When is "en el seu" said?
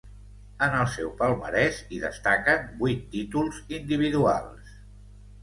0.67-1.11